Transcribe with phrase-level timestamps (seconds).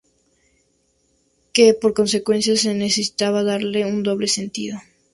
[1.55, 4.79] Que por consecuencia se necesitaba darle un doble sentido.